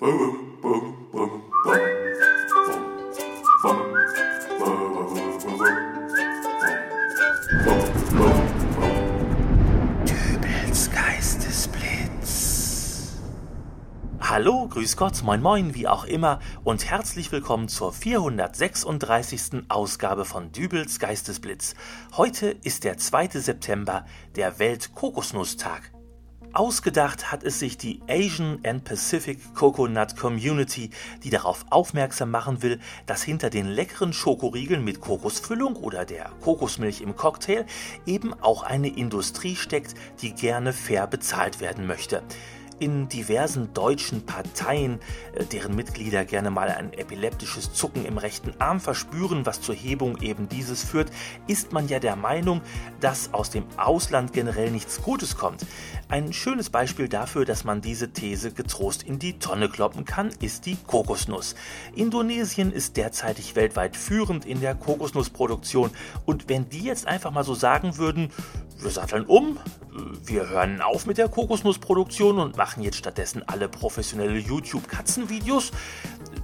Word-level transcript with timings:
Hallo, 0.00 0.36
grüß 14.68 14.96
Gott, 14.96 15.20
moin 15.24 15.42
moin, 15.42 15.74
wie 15.74 15.88
auch 15.88 16.04
immer 16.04 16.38
und 16.62 16.88
herzlich 16.88 17.32
willkommen 17.32 17.66
zur 17.66 17.92
436. 17.92 19.64
Ausgabe 19.68 20.24
von 20.24 20.52
Dübels 20.52 21.00
Geistesblitz. 21.00 21.74
Heute 22.16 22.50
ist 22.62 22.84
der 22.84 22.98
2. 22.98 23.40
September, 23.40 24.06
der 24.36 24.60
Welt-Kokosnusstag. 24.60 25.90
Ausgedacht 26.58 27.30
hat 27.30 27.44
es 27.44 27.60
sich 27.60 27.78
die 27.78 28.00
Asian 28.08 28.58
and 28.64 28.82
Pacific 28.82 29.54
Coconut 29.54 30.16
Community, 30.16 30.90
die 31.22 31.30
darauf 31.30 31.64
aufmerksam 31.70 32.32
machen 32.32 32.64
will, 32.64 32.80
dass 33.06 33.22
hinter 33.22 33.48
den 33.48 33.68
leckeren 33.68 34.12
Schokoriegeln 34.12 34.82
mit 34.82 35.00
Kokosfüllung 35.00 35.76
oder 35.76 36.04
der 36.04 36.32
Kokosmilch 36.42 37.00
im 37.00 37.14
Cocktail 37.14 37.64
eben 38.06 38.34
auch 38.34 38.64
eine 38.64 38.88
Industrie 38.88 39.54
steckt, 39.54 39.94
die 40.20 40.32
gerne 40.32 40.72
fair 40.72 41.06
bezahlt 41.06 41.60
werden 41.60 41.86
möchte 41.86 42.24
in 42.78 43.08
diversen 43.08 43.72
deutschen 43.74 44.24
Parteien, 44.24 45.00
äh, 45.34 45.44
deren 45.44 45.74
Mitglieder 45.74 46.24
gerne 46.24 46.50
mal 46.50 46.68
ein 46.68 46.92
epileptisches 46.92 47.72
Zucken 47.72 48.04
im 48.04 48.18
rechten 48.18 48.54
Arm 48.58 48.80
verspüren, 48.80 49.46
was 49.46 49.60
zur 49.60 49.74
Hebung 49.74 50.20
eben 50.20 50.48
dieses 50.48 50.84
führt, 50.84 51.10
ist 51.46 51.72
man 51.72 51.88
ja 51.88 51.98
der 51.98 52.16
Meinung, 52.16 52.60
dass 53.00 53.32
aus 53.32 53.50
dem 53.50 53.64
Ausland 53.76 54.32
generell 54.32 54.70
nichts 54.70 55.02
Gutes 55.02 55.36
kommt. 55.36 55.66
Ein 56.08 56.32
schönes 56.32 56.70
Beispiel 56.70 57.08
dafür, 57.08 57.44
dass 57.44 57.64
man 57.64 57.80
diese 57.80 58.12
These 58.12 58.52
getrost 58.52 59.02
in 59.02 59.18
die 59.18 59.38
Tonne 59.38 59.68
kloppen 59.68 60.04
kann, 60.04 60.30
ist 60.40 60.66
die 60.66 60.76
Kokosnuss. 60.86 61.54
Indonesien 61.94 62.72
ist 62.72 62.96
derzeitig 62.96 63.56
weltweit 63.56 63.96
führend 63.96 64.46
in 64.46 64.60
der 64.60 64.74
Kokosnussproduktion 64.74 65.90
und 66.24 66.48
wenn 66.48 66.68
die 66.68 66.82
jetzt 66.82 67.06
einfach 67.06 67.30
mal 67.30 67.44
so 67.44 67.54
sagen 67.54 67.98
würden, 67.98 68.30
wir 68.80 68.90
satteln 68.90 69.24
um, 69.24 69.58
wir 70.24 70.48
hören 70.48 70.80
auf 70.80 71.06
mit 71.06 71.18
der 71.18 71.28
Kokosnussproduktion 71.28 72.38
und 72.38 72.56
machen 72.56 72.82
jetzt 72.82 72.96
stattdessen 72.96 73.42
alle 73.46 73.68
professionelle 73.68 74.38
YouTube-Katzenvideos, 74.38 75.72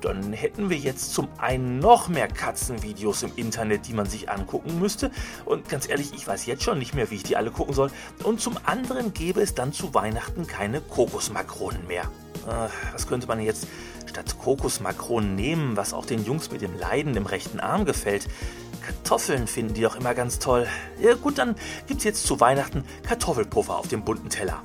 dann 0.00 0.32
hätten 0.32 0.70
wir 0.70 0.76
jetzt 0.76 1.12
zum 1.14 1.28
einen 1.38 1.78
noch 1.78 2.08
mehr 2.08 2.28
Katzenvideos 2.28 3.22
im 3.22 3.32
Internet, 3.36 3.86
die 3.86 3.92
man 3.92 4.06
sich 4.06 4.30
angucken 4.30 4.78
müsste. 4.78 5.10
Und 5.44 5.68
ganz 5.68 5.88
ehrlich, 5.88 6.12
ich 6.14 6.26
weiß 6.26 6.46
jetzt 6.46 6.62
schon 6.62 6.78
nicht 6.78 6.94
mehr, 6.94 7.10
wie 7.10 7.16
ich 7.16 7.22
die 7.22 7.36
alle 7.36 7.50
gucken 7.50 7.74
soll. 7.74 7.90
Und 8.24 8.40
zum 8.40 8.56
anderen 8.64 9.12
gäbe 9.12 9.40
es 9.40 9.54
dann 9.54 9.72
zu 9.72 9.94
Weihnachten 9.94 10.46
keine 10.46 10.80
Kokosmakronen 10.80 11.86
mehr. 11.86 12.04
Äh, 12.46 12.68
was 12.92 13.06
könnte 13.06 13.26
man 13.26 13.40
jetzt 13.40 13.66
statt 14.06 14.36
Kokosmakronen 14.38 15.34
nehmen, 15.34 15.76
was 15.76 15.94
auch 15.94 16.06
den 16.06 16.24
Jungs 16.24 16.50
mit 16.50 16.62
dem 16.62 16.76
Leiden 16.78 17.16
im 17.16 17.26
rechten 17.26 17.60
Arm 17.60 17.84
gefällt? 17.84 18.28
Kartoffeln 18.82 19.46
finden 19.46 19.74
die 19.74 19.82
doch 19.82 19.96
immer 19.96 20.14
ganz 20.14 20.38
toll. 20.38 20.66
Ja 21.00 21.14
gut, 21.14 21.38
dann 21.38 21.56
gibt's 21.86 22.04
jetzt 22.04 22.26
zu 22.26 22.40
Weihnachten 22.40 22.84
Kartoffelpuffer 23.06 23.76
auf 23.76 23.88
dem 23.88 24.04
bunten 24.04 24.28
Teller. 24.28 24.62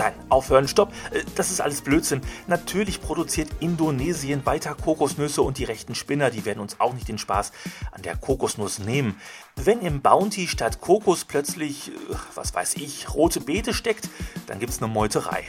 Nein, 0.00 0.14
aufhören, 0.30 0.66
stopp. 0.66 0.94
Äh, 1.10 1.24
das 1.34 1.50
ist 1.50 1.60
alles 1.60 1.82
Blödsinn. 1.82 2.22
Natürlich 2.46 3.02
produziert 3.02 3.50
Indonesien 3.60 4.46
weiter 4.46 4.74
Kokosnüsse 4.74 5.42
und 5.42 5.58
die 5.58 5.64
rechten 5.64 5.94
Spinner, 5.94 6.30
die 6.30 6.46
werden 6.46 6.60
uns 6.60 6.80
auch 6.80 6.94
nicht 6.94 7.06
den 7.06 7.18
Spaß 7.18 7.52
an 7.92 8.00
der 8.00 8.16
Kokosnuss 8.16 8.78
nehmen. 8.78 9.20
Wenn 9.56 9.82
im 9.82 10.00
Bounty 10.00 10.48
statt 10.48 10.80
Kokos 10.80 11.26
plötzlich, 11.26 11.88
äh, 11.88 11.92
was 12.34 12.54
weiß 12.54 12.76
ich, 12.76 13.12
rote 13.12 13.40
Beete 13.40 13.74
steckt, 13.74 14.08
dann 14.46 14.58
gibt's 14.58 14.78
eine 14.78 14.90
Meuterei. 14.90 15.44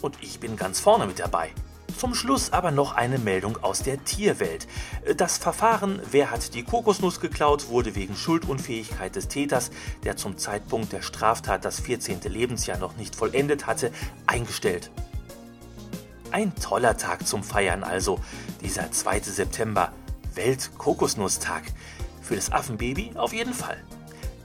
Und 0.00 0.16
ich 0.20 0.40
bin 0.40 0.56
ganz 0.56 0.80
vorne 0.80 1.06
mit 1.06 1.20
dabei. 1.20 1.52
Zum 1.96 2.14
Schluss 2.14 2.52
aber 2.52 2.70
noch 2.70 2.92
eine 2.92 3.18
Meldung 3.18 3.62
aus 3.62 3.82
der 3.82 4.04
Tierwelt. 4.04 4.66
Das 5.16 5.38
Verfahren 5.38 6.00
Wer 6.10 6.30
hat 6.30 6.54
die 6.54 6.62
Kokosnuss 6.62 7.20
geklaut 7.20 7.68
wurde 7.68 7.94
wegen 7.94 8.16
Schuldunfähigkeit 8.16 9.14
des 9.14 9.28
Täters, 9.28 9.70
der 10.04 10.16
zum 10.16 10.38
Zeitpunkt 10.38 10.92
der 10.92 11.02
Straftat 11.02 11.64
das 11.64 11.80
14. 11.80 12.20
Lebensjahr 12.24 12.78
noch 12.78 12.96
nicht 12.96 13.14
vollendet 13.14 13.66
hatte, 13.66 13.92
eingestellt. 14.26 14.90
Ein 16.30 16.54
toller 16.56 16.96
Tag 16.96 17.26
zum 17.26 17.42
Feiern 17.44 17.84
also, 17.84 18.18
dieser 18.62 18.90
2. 18.90 19.20
September, 19.20 19.92
Welt-Kokosnusstag. 20.34 21.62
Für 22.22 22.36
das 22.36 22.52
Affenbaby 22.52 23.12
auf 23.16 23.32
jeden 23.32 23.54
Fall. 23.54 23.76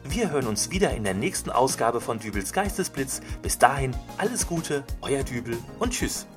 Wir 0.04 0.32
hören 0.32 0.48
uns 0.48 0.70
wieder 0.70 0.92
in 0.92 1.04
der 1.04 1.14
nächsten 1.14 1.50
Ausgabe 1.50 2.02
von 2.02 2.20
Dübels 2.20 2.54
Geistesblitz. 2.54 3.22
Bis 3.42 3.58
dahin 3.58 3.96
alles 4.18 4.48
Gute, 4.48 4.84
euer 5.02 5.24
Dübel 5.24 5.58
und 5.80 5.94
tschüss. 5.94 6.28